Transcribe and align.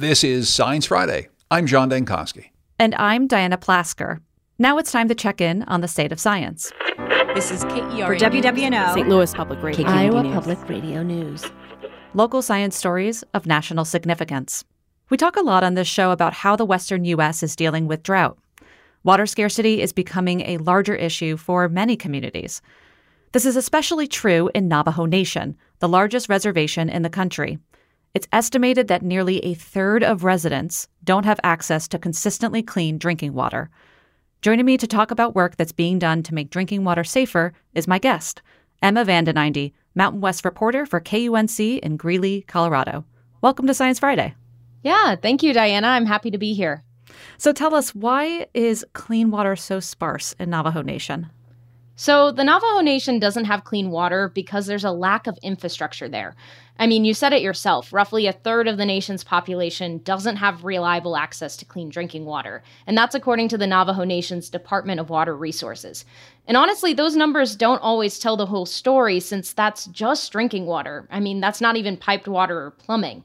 This 0.00 0.24
is 0.24 0.48
Science 0.48 0.86
Friday. 0.86 1.28
I'm 1.50 1.66
John 1.66 1.90
Dankosky. 1.90 2.52
And 2.78 2.94
I'm 2.94 3.26
Diana 3.26 3.58
Plasker. 3.58 4.20
Now 4.58 4.78
it's 4.78 4.90
time 4.90 5.08
to 5.08 5.14
check 5.14 5.42
in 5.42 5.62
on 5.64 5.82
the 5.82 5.88
state 5.88 6.10
of 6.10 6.18
science. 6.18 6.72
This 7.34 7.50
is 7.50 7.64
KERA 7.64 8.06
for 8.06 8.16
WWNO, 8.16 8.94
St. 8.94 9.08
Louis 9.10 9.34
Public 9.34 9.62
Radio, 9.62 9.86
Iowa 9.86 10.22
News. 10.22 10.32
Public 10.32 10.68
Radio 10.70 11.02
News. 11.02 11.44
Local 12.14 12.40
science 12.40 12.78
stories 12.78 13.24
of 13.34 13.44
national 13.44 13.84
significance. 13.84 14.64
We 15.10 15.18
talk 15.18 15.36
a 15.36 15.42
lot 15.42 15.64
on 15.64 15.74
this 15.74 15.86
show 15.86 16.12
about 16.12 16.32
how 16.32 16.56
the 16.56 16.64
western 16.64 17.04
U.S. 17.04 17.42
is 17.42 17.54
dealing 17.54 17.86
with 17.86 18.02
drought. 18.02 18.38
Water 19.04 19.26
scarcity 19.26 19.82
is 19.82 19.92
becoming 19.92 20.40
a 20.40 20.56
larger 20.56 20.94
issue 20.94 21.36
for 21.36 21.68
many 21.68 21.94
communities. 21.94 22.62
This 23.32 23.44
is 23.44 23.54
especially 23.54 24.08
true 24.08 24.50
in 24.54 24.66
Navajo 24.66 25.04
Nation, 25.04 25.58
the 25.80 25.90
largest 25.90 26.30
reservation 26.30 26.88
in 26.88 27.02
the 27.02 27.10
country. 27.10 27.58
It's 28.12 28.26
estimated 28.32 28.88
that 28.88 29.02
nearly 29.02 29.38
a 29.44 29.54
third 29.54 30.02
of 30.02 30.24
residents 30.24 30.88
don't 31.04 31.24
have 31.24 31.38
access 31.44 31.86
to 31.88 31.98
consistently 31.98 32.60
clean 32.60 32.98
drinking 32.98 33.34
water. 33.34 33.70
Joining 34.42 34.66
me 34.66 34.76
to 34.78 34.88
talk 34.88 35.12
about 35.12 35.36
work 35.36 35.56
that's 35.56 35.70
being 35.70 36.00
done 36.00 36.24
to 36.24 36.34
make 36.34 36.50
drinking 36.50 36.82
water 36.82 37.04
safer 37.04 37.52
is 37.72 37.86
my 37.86 38.00
guest, 38.00 38.42
Emma 38.82 39.04
VandenEinde, 39.04 39.72
Mountain 39.94 40.20
West 40.20 40.44
reporter 40.44 40.86
for 40.86 41.00
KUNC 41.00 41.78
in 41.78 41.96
Greeley, 41.96 42.42
Colorado. 42.48 43.04
Welcome 43.42 43.68
to 43.68 43.74
Science 43.74 44.00
Friday. 44.00 44.34
Yeah, 44.82 45.14
thank 45.14 45.44
you, 45.44 45.52
Diana. 45.52 45.86
I'm 45.86 46.06
happy 46.06 46.32
to 46.32 46.38
be 46.38 46.52
here. 46.52 46.82
So 47.38 47.52
tell 47.52 47.76
us, 47.76 47.94
why 47.94 48.48
is 48.54 48.84
clean 48.92 49.30
water 49.30 49.54
so 49.54 49.78
sparse 49.78 50.32
in 50.32 50.50
Navajo 50.50 50.82
Nation? 50.82 51.30
So, 52.00 52.32
the 52.32 52.44
Navajo 52.44 52.80
Nation 52.80 53.18
doesn't 53.18 53.44
have 53.44 53.64
clean 53.64 53.90
water 53.90 54.30
because 54.30 54.64
there's 54.64 54.84
a 54.84 54.90
lack 54.90 55.26
of 55.26 55.38
infrastructure 55.42 56.08
there. 56.08 56.34
I 56.78 56.86
mean, 56.86 57.04
you 57.04 57.12
said 57.12 57.34
it 57.34 57.42
yourself 57.42 57.92
roughly 57.92 58.26
a 58.26 58.32
third 58.32 58.68
of 58.68 58.78
the 58.78 58.86
nation's 58.86 59.22
population 59.22 59.98
doesn't 60.02 60.36
have 60.36 60.64
reliable 60.64 61.14
access 61.14 61.58
to 61.58 61.66
clean 61.66 61.90
drinking 61.90 62.24
water. 62.24 62.62
And 62.86 62.96
that's 62.96 63.14
according 63.14 63.48
to 63.48 63.58
the 63.58 63.66
Navajo 63.66 64.04
Nation's 64.04 64.48
Department 64.48 64.98
of 64.98 65.10
Water 65.10 65.36
Resources. 65.36 66.06
And 66.46 66.56
honestly, 66.56 66.94
those 66.94 67.16
numbers 67.16 67.54
don't 67.54 67.82
always 67.82 68.18
tell 68.18 68.38
the 68.38 68.46
whole 68.46 68.64
story 68.64 69.20
since 69.20 69.52
that's 69.52 69.84
just 69.84 70.32
drinking 70.32 70.64
water. 70.64 71.06
I 71.10 71.20
mean, 71.20 71.38
that's 71.38 71.60
not 71.60 71.76
even 71.76 71.98
piped 71.98 72.28
water 72.28 72.64
or 72.64 72.70
plumbing. 72.70 73.24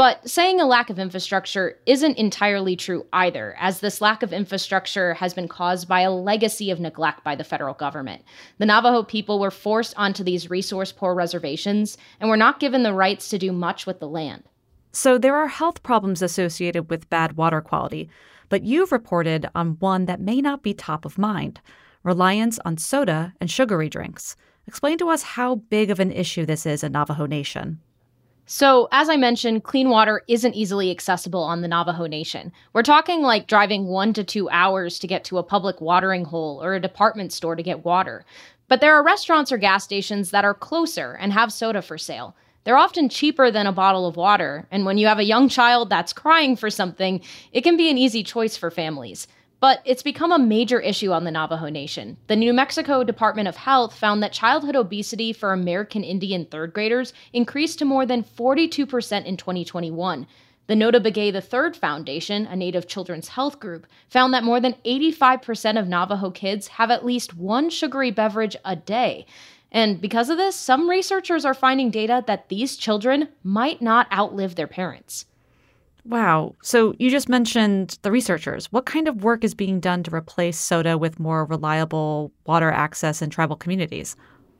But 0.00 0.26
saying 0.26 0.62
a 0.62 0.66
lack 0.66 0.88
of 0.88 0.98
infrastructure 0.98 1.76
isn't 1.84 2.16
entirely 2.16 2.74
true 2.74 3.04
either, 3.12 3.54
as 3.60 3.80
this 3.80 4.00
lack 4.00 4.22
of 4.22 4.32
infrastructure 4.32 5.12
has 5.12 5.34
been 5.34 5.46
caused 5.46 5.88
by 5.88 6.00
a 6.00 6.10
legacy 6.10 6.70
of 6.70 6.80
neglect 6.80 7.22
by 7.22 7.34
the 7.34 7.44
federal 7.44 7.74
government. 7.74 8.24
The 8.56 8.64
Navajo 8.64 9.02
people 9.02 9.38
were 9.38 9.50
forced 9.50 9.92
onto 9.98 10.24
these 10.24 10.48
resource 10.48 10.90
poor 10.90 11.14
reservations 11.14 11.98
and 12.18 12.30
were 12.30 12.38
not 12.38 12.60
given 12.60 12.82
the 12.82 12.94
rights 12.94 13.28
to 13.28 13.38
do 13.38 13.52
much 13.52 13.84
with 13.84 14.00
the 14.00 14.08
land. 14.08 14.44
So 14.90 15.18
there 15.18 15.36
are 15.36 15.48
health 15.48 15.82
problems 15.82 16.22
associated 16.22 16.88
with 16.88 17.10
bad 17.10 17.36
water 17.36 17.60
quality, 17.60 18.08
but 18.48 18.62
you've 18.62 18.92
reported 18.92 19.50
on 19.54 19.76
one 19.80 20.06
that 20.06 20.18
may 20.18 20.40
not 20.40 20.62
be 20.62 20.72
top 20.72 21.04
of 21.04 21.18
mind 21.18 21.60
reliance 22.04 22.58
on 22.64 22.78
soda 22.78 23.34
and 23.38 23.50
sugary 23.50 23.90
drinks. 23.90 24.34
Explain 24.66 24.96
to 24.96 25.10
us 25.10 25.22
how 25.22 25.56
big 25.56 25.90
of 25.90 26.00
an 26.00 26.10
issue 26.10 26.46
this 26.46 26.64
is 26.64 26.82
in 26.82 26.92
Navajo 26.92 27.26
Nation. 27.26 27.80
So, 28.52 28.88
as 28.90 29.08
I 29.08 29.16
mentioned, 29.16 29.62
clean 29.62 29.90
water 29.90 30.22
isn't 30.26 30.56
easily 30.56 30.90
accessible 30.90 31.44
on 31.44 31.60
the 31.60 31.68
Navajo 31.68 32.06
Nation. 32.06 32.50
We're 32.72 32.82
talking 32.82 33.22
like 33.22 33.46
driving 33.46 33.86
one 33.86 34.12
to 34.14 34.24
two 34.24 34.50
hours 34.50 34.98
to 34.98 35.06
get 35.06 35.22
to 35.26 35.38
a 35.38 35.44
public 35.44 35.80
watering 35.80 36.24
hole 36.24 36.60
or 36.60 36.74
a 36.74 36.80
department 36.80 37.32
store 37.32 37.54
to 37.54 37.62
get 37.62 37.84
water. 37.84 38.24
But 38.66 38.80
there 38.80 38.96
are 38.96 39.04
restaurants 39.04 39.52
or 39.52 39.56
gas 39.56 39.84
stations 39.84 40.32
that 40.32 40.44
are 40.44 40.52
closer 40.52 41.12
and 41.20 41.32
have 41.32 41.52
soda 41.52 41.80
for 41.80 41.96
sale. 41.96 42.34
They're 42.64 42.76
often 42.76 43.08
cheaper 43.08 43.52
than 43.52 43.68
a 43.68 43.72
bottle 43.72 44.04
of 44.04 44.16
water, 44.16 44.66
and 44.72 44.84
when 44.84 44.98
you 44.98 45.06
have 45.06 45.20
a 45.20 45.24
young 45.24 45.48
child 45.48 45.88
that's 45.88 46.12
crying 46.12 46.56
for 46.56 46.70
something, 46.70 47.20
it 47.52 47.60
can 47.60 47.76
be 47.76 47.88
an 47.88 47.98
easy 47.98 48.24
choice 48.24 48.56
for 48.56 48.72
families. 48.72 49.28
But 49.60 49.82
it's 49.84 50.02
become 50.02 50.32
a 50.32 50.38
major 50.38 50.80
issue 50.80 51.12
on 51.12 51.24
the 51.24 51.30
Navajo 51.30 51.68
Nation. 51.68 52.16
The 52.28 52.36
New 52.36 52.54
Mexico 52.54 53.04
Department 53.04 53.46
of 53.46 53.56
Health 53.56 53.94
found 53.94 54.22
that 54.22 54.32
childhood 54.32 54.74
obesity 54.74 55.34
for 55.34 55.52
American 55.52 56.02
Indian 56.02 56.46
third 56.46 56.72
graders 56.72 57.12
increased 57.34 57.78
to 57.78 57.84
more 57.84 58.06
than 58.06 58.24
42% 58.24 59.26
in 59.26 59.36
2021. 59.36 60.26
The 60.66 60.76
Nota 60.76 60.98
Begay 60.98 61.34
III 61.34 61.78
Foundation, 61.78 62.46
a 62.46 62.56
Native 62.56 62.86
children's 62.86 63.28
health 63.28 63.60
group, 63.60 63.86
found 64.08 64.32
that 64.32 64.44
more 64.44 64.60
than 64.60 64.76
85% 64.86 65.78
of 65.78 65.88
Navajo 65.88 66.30
kids 66.30 66.68
have 66.68 66.90
at 66.90 67.04
least 67.04 67.36
one 67.36 67.68
sugary 67.68 68.10
beverage 68.10 68.56
a 68.64 68.76
day. 68.76 69.26
And 69.72 70.00
because 70.00 70.30
of 70.30 70.38
this, 70.38 70.56
some 70.56 70.88
researchers 70.88 71.44
are 71.44 71.54
finding 71.54 71.90
data 71.90 72.24
that 72.26 72.48
these 72.48 72.76
children 72.76 73.28
might 73.42 73.82
not 73.82 74.10
outlive 74.12 74.54
their 74.54 74.66
parents. 74.66 75.26
Wow. 76.10 76.56
So 76.60 76.92
you 76.98 77.08
just 77.08 77.28
mentioned 77.28 77.96
the 78.02 78.10
researchers. 78.10 78.66
What 78.72 78.84
kind 78.84 79.06
of 79.06 79.22
work 79.22 79.44
is 79.44 79.54
being 79.54 79.78
done 79.78 80.02
to 80.02 80.14
replace 80.14 80.58
soda 80.58 80.98
with 80.98 81.20
more 81.20 81.44
reliable 81.44 82.32
water 82.46 82.72
access 82.72 83.22
in 83.22 83.30
tribal 83.30 83.54
communities? 83.54 84.16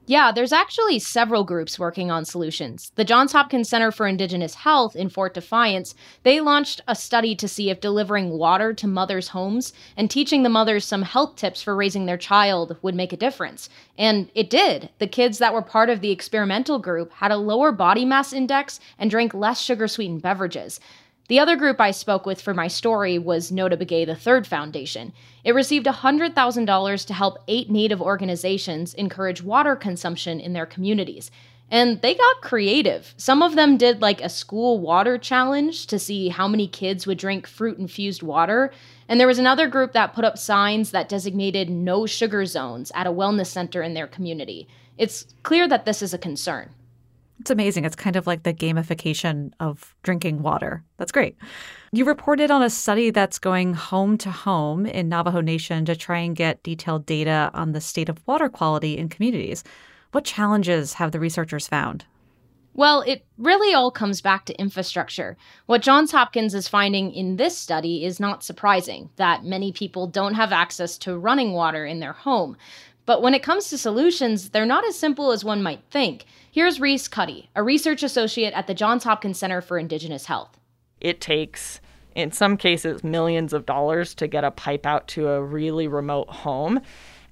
Yeah, 0.07 0.33
there's 0.33 0.53
actually 0.53 0.99
several 1.01 1.45
groups 1.45 1.79
working 1.79 2.11
on 2.11 2.25
solutions. 2.25 2.91
The 2.95 3.05
Johns 3.05 3.33
Hopkins 3.33 3.69
Center 3.69 3.91
for 3.93 4.07
Indigenous 4.07 4.55
Health 4.55 4.97
in 4.97 5.09
Fort 5.09 5.35
Defiance, 5.35 5.95
they 6.23 6.41
launched 6.41 6.81
a 6.89 6.95
study 6.95 7.35
to 7.37 7.47
see 7.47 7.71
if 7.71 7.81
delivering 7.81 8.31
water 8.31 8.73
to 8.73 8.87
mothers' 8.89 9.29
homes 9.29 9.73
and 9.97 10.11
teaching 10.11 10.43
the 10.43 10.49
mothers 10.49 10.85
some 10.85 11.03
health 11.03 11.37
tips 11.37 11.63
for 11.63 11.77
raising 11.77 12.07
their 12.07 12.17
child 12.17 12.77
would 12.83 12.95
make 12.95 13.13
a 13.13 13.17
difference. 13.17 13.69
And 13.99 14.31
it 14.35 14.51
did. 14.51 14.91
The 14.99 15.07
kids 15.07 15.39
that 15.39 15.55
were 15.55 15.63
part 15.63 15.91
of 15.91 16.01
the 16.01 16.11
experimental 16.11 16.79
group 16.79 17.13
had 17.13 17.31
a 17.31 17.37
lower 17.37 17.71
body 17.71 18.05
mass 18.05 18.33
index 18.33 18.81
and 18.99 19.11
drank 19.11 19.35
less 19.35 19.61
sugar 19.61 19.87
sweetened 19.87 20.23
beverages. 20.23 20.81
The 21.31 21.39
other 21.39 21.55
group 21.55 21.81
I 21.81 21.93
spoke 21.93 22.27
with 22.27 22.41
for 22.41 22.55
my 22.55 22.67
story 22.67 23.17
was 23.17 23.53
Nota 23.53 23.77
Begay 23.77 24.05
III 24.05 24.43
Foundation. 24.43 25.13
It 25.45 25.55
received 25.55 25.87
$100,000 25.87 27.07
to 27.07 27.15
help 27.15 27.39
eight 27.47 27.71
Native 27.71 28.03
organizations 28.03 28.95
encourage 28.95 29.41
water 29.41 29.77
consumption 29.77 30.41
in 30.41 30.55
their 30.55 30.67
communities. 30.67 31.31
And 31.71 32.03
they 32.03 32.17
got 32.17 32.41
creative. 32.41 33.15
Some 33.17 33.45
of 33.45 33.55
them 33.55 33.77
did 33.77 34.03
like 34.03 34.21
a 34.21 34.29
school 34.29 34.81
water 34.81 35.19
challenge 35.19 35.87
to 35.87 36.01
see 36.01 36.31
how 36.31 36.49
many 36.49 36.67
kids 36.67 37.07
would 37.07 37.19
drink 37.19 37.47
fruit 37.47 37.79
infused 37.79 38.25
water. 38.25 38.73
And 39.09 39.21
there 39.21 39.29
was 39.29 39.39
another 39.39 39.69
group 39.69 39.93
that 39.93 40.15
put 40.15 40.25
up 40.25 40.37
signs 40.37 40.91
that 40.91 41.09
designated 41.09 41.71
no 41.71 42.07
sugar 42.07 42.45
zones 42.45 42.91
at 42.93 43.07
a 43.07 43.13
wellness 43.13 43.47
center 43.47 43.85
in 43.85 43.95
their 43.95 44.09
community. 44.09 44.67
It's 44.99 45.27
clear 45.45 45.69
that 45.69 45.85
this 45.85 46.03
is 46.03 46.13
a 46.13 46.19
concern. 46.19 46.71
It's 47.41 47.51
amazing. 47.51 47.87
It's 47.87 47.97
kind 47.97 48.17
of 48.17 48.27
like 48.27 48.43
the 48.43 48.53
gamification 48.53 49.53
of 49.61 49.95
drinking 50.03 50.43
water. 50.43 50.85
That's 50.99 51.11
great. 51.11 51.37
You 51.91 52.05
reported 52.05 52.51
on 52.51 52.63
a 52.63 52.69
study 52.69 53.11
that's 53.11 53.39
going 53.39 53.73
home 53.73 54.19
to 54.19 54.31
home 54.31 54.85
in 54.85 55.09
Navajo 55.09 55.41
Nation 55.41 55.87
to 55.87 55.97
try 55.97 56.19
and 56.19 56.37
get 56.37 56.63
detailed 56.63 57.07
data 57.07 57.51
on 57.55 57.73
the 57.73 57.81
state 57.81 58.11
of 58.11 58.21
water 58.27 58.51
quality 58.51 58.99
in 58.99 59.09
communities. 59.09 59.65
What 60.13 60.25
challenges 60.25 60.95
have 60.95 61.13
the 61.13 61.21
researchers 61.21 61.67
found? 61.67 62.05
Well, 62.73 63.01
it 63.03 63.27
really 63.37 63.75
all 63.75 63.91
comes 63.91 64.21
back 64.21 64.45
to 64.47 64.61
infrastructure. 64.61 65.37
What 65.67 65.83
Johns 65.83 66.13
Hopkins 66.13 66.55
is 66.55 66.69
finding 66.69 67.13
in 67.13 67.37
this 67.37 67.57
study 67.57 68.05
is 68.05 68.21
not 68.21 68.45
surprising 68.45 69.11
that 69.17 69.45
many 69.45 69.73
people 69.73 70.07
don't 70.07 70.35
have 70.35 70.53
access 70.53 70.97
to 70.99 71.19
running 71.19 71.53
water 71.53 71.85
in 71.85 71.99
their 71.99 72.13
home. 72.13 72.57
But 73.11 73.23
when 73.23 73.35
it 73.35 73.43
comes 73.43 73.69
to 73.71 73.77
solutions, 73.77 74.51
they're 74.51 74.65
not 74.65 74.87
as 74.87 74.97
simple 74.97 75.33
as 75.33 75.45
one 75.45 75.65
might 75.65 75.83
think. 75.91 76.27
Here's 76.49 76.79
Reese 76.79 77.09
Cuddy, 77.09 77.51
a 77.57 77.63
research 77.65 78.05
associate 78.05 78.55
at 78.55 78.69
the 78.69 78.73
Johns 78.73 79.03
Hopkins 79.03 79.37
Center 79.37 79.61
for 79.61 79.81
Indigenous 79.81 80.27
Health. 80.27 80.61
It 81.01 81.21
takes, 81.21 81.81
in 82.15 82.31
some 82.31 82.57
cases, 82.57 83.03
millions 83.03 83.53
of 83.53 83.67
dollars 83.67 84.15
to 84.15 84.29
get 84.29 84.45
a 84.45 84.53
pipe 84.53 84.87
out 84.87 85.09
to 85.09 85.27
a 85.27 85.43
really 85.43 85.89
remote 85.89 86.29
home. 86.29 86.83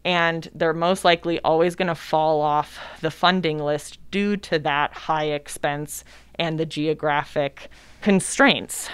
And 0.05 0.51
they're 0.53 0.73
most 0.73 1.05
likely 1.05 1.39
always 1.43 1.77
going 1.77 1.87
to 1.87 1.95
fall 1.95 2.41
off 2.41 2.81
the 3.01 3.13
funding 3.13 3.61
list 3.61 4.01
due 4.11 4.37
to 4.37 4.59
that 4.59 4.93
high 4.93 5.27
expense 5.27 6.03
and 6.41 6.59
the 6.59 6.67
geographic 6.67 7.69
constraints. 8.03 8.91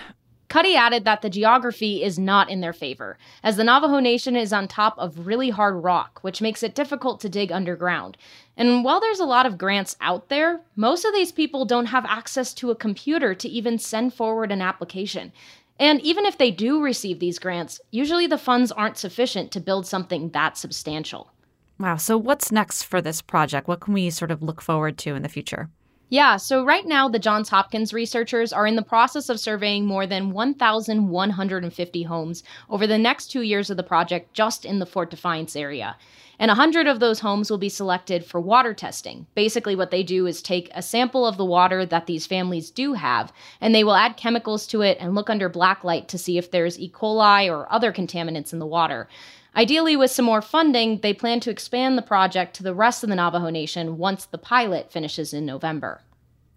Cuddy 0.54 0.76
added 0.76 1.04
that 1.04 1.20
the 1.20 1.28
geography 1.28 2.00
is 2.00 2.16
not 2.16 2.48
in 2.48 2.60
their 2.60 2.72
favor, 2.72 3.18
as 3.42 3.56
the 3.56 3.64
Navajo 3.64 3.98
Nation 3.98 4.36
is 4.36 4.52
on 4.52 4.68
top 4.68 4.96
of 4.98 5.26
really 5.26 5.50
hard 5.50 5.82
rock, 5.82 6.20
which 6.22 6.40
makes 6.40 6.62
it 6.62 6.76
difficult 6.76 7.18
to 7.18 7.28
dig 7.28 7.50
underground. 7.50 8.16
And 8.56 8.84
while 8.84 9.00
there's 9.00 9.18
a 9.18 9.24
lot 9.24 9.46
of 9.46 9.58
grants 9.58 9.96
out 10.00 10.28
there, 10.28 10.60
most 10.76 11.04
of 11.04 11.12
these 11.12 11.32
people 11.32 11.64
don't 11.64 11.86
have 11.86 12.04
access 12.04 12.54
to 12.54 12.70
a 12.70 12.76
computer 12.76 13.34
to 13.34 13.48
even 13.48 13.80
send 13.80 14.14
forward 14.14 14.52
an 14.52 14.62
application. 14.62 15.32
And 15.80 16.00
even 16.02 16.24
if 16.24 16.38
they 16.38 16.52
do 16.52 16.80
receive 16.80 17.18
these 17.18 17.40
grants, 17.40 17.80
usually 17.90 18.28
the 18.28 18.38
funds 18.38 18.70
aren't 18.70 18.96
sufficient 18.96 19.50
to 19.50 19.60
build 19.60 19.88
something 19.88 20.30
that 20.30 20.56
substantial. 20.56 21.32
Wow. 21.80 21.96
So, 21.96 22.16
what's 22.16 22.52
next 22.52 22.84
for 22.84 23.02
this 23.02 23.22
project? 23.22 23.66
What 23.66 23.80
can 23.80 23.92
we 23.92 24.08
sort 24.08 24.30
of 24.30 24.40
look 24.40 24.62
forward 24.62 24.98
to 24.98 25.16
in 25.16 25.22
the 25.24 25.28
future? 25.28 25.68
Yeah, 26.14 26.36
so 26.36 26.64
right 26.64 26.86
now, 26.86 27.08
the 27.08 27.18
Johns 27.18 27.48
Hopkins 27.48 27.92
researchers 27.92 28.52
are 28.52 28.68
in 28.68 28.76
the 28.76 28.82
process 28.82 29.28
of 29.28 29.40
surveying 29.40 29.84
more 29.84 30.06
than 30.06 30.30
1,150 30.30 32.02
homes 32.04 32.44
over 32.70 32.86
the 32.86 32.98
next 32.98 33.32
two 33.32 33.42
years 33.42 33.68
of 33.68 33.76
the 33.76 33.82
project 33.82 34.32
just 34.32 34.64
in 34.64 34.78
the 34.78 34.86
Fort 34.86 35.10
Defiance 35.10 35.56
area. 35.56 35.96
And 36.38 36.48
100 36.48 36.86
of 36.86 37.00
those 37.00 37.20
homes 37.20 37.50
will 37.50 37.58
be 37.58 37.68
selected 37.68 38.24
for 38.24 38.40
water 38.40 38.74
testing. 38.74 39.26
Basically, 39.34 39.76
what 39.76 39.90
they 39.90 40.02
do 40.02 40.26
is 40.26 40.42
take 40.42 40.70
a 40.74 40.82
sample 40.82 41.26
of 41.26 41.36
the 41.36 41.44
water 41.44 41.86
that 41.86 42.06
these 42.06 42.26
families 42.26 42.70
do 42.70 42.94
have, 42.94 43.32
and 43.60 43.74
they 43.74 43.84
will 43.84 43.94
add 43.94 44.16
chemicals 44.16 44.66
to 44.68 44.82
it 44.82 44.98
and 45.00 45.14
look 45.14 45.30
under 45.30 45.48
black 45.48 45.84
light 45.84 46.08
to 46.08 46.18
see 46.18 46.38
if 46.38 46.50
there's 46.50 46.78
E. 46.78 46.90
coli 46.90 47.48
or 47.50 47.72
other 47.72 47.92
contaminants 47.92 48.52
in 48.52 48.58
the 48.58 48.66
water. 48.66 49.08
Ideally, 49.56 49.96
with 49.96 50.10
some 50.10 50.24
more 50.24 50.42
funding, 50.42 50.98
they 51.00 51.14
plan 51.14 51.38
to 51.40 51.50
expand 51.50 51.96
the 51.96 52.02
project 52.02 52.56
to 52.56 52.64
the 52.64 52.74
rest 52.74 53.04
of 53.04 53.08
the 53.08 53.16
Navajo 53.16 53.50
Nation 53.50 53.98
once 53.98 54.26
the 54.26 54.38
pilot 54.38 54.90
finishes 54.90 55.32
in 55.32 55.46
November. 55.46 56.02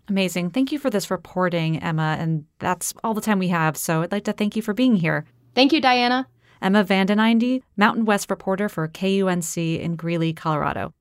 Amazing. 0.09 0.51
Thank 0.51 0.71
you 0.71 0.79
for 0.79 0.89
this 0.89 1.11
reporting, 1.11 1.83
Emma. 1.83 2.15
And 2.19 2.45
that's 2.59 2.93
all 3.03 3.13
the 3.13 3.21
time 3.21 3.39
we 3.39 3.49
have. 3.49 3.77
So 3.77 4.01
I'd 4.01 4.11
like 4.11 4.23
to 4.23 4.33
thank 4.33 4.55
you 4.55 4.61
for 4.61 4.73
being 4.73 4.95
here. 4.95 5.25
Thank 5.53 5.73
you, 5.73 5.81
Diana. 5.81 6.27
Emma 6.61 6.83
VandenEinde, 6.83 7.61
Mountain 7.75 8.05
West 8.05 8.29
reporter 8.29 8.69
for 8.69 8.87
KUNC 8.87 9.79
in 9.79 9.95
Greeley, 9.95 10.33
Colorado. 10.33 10.93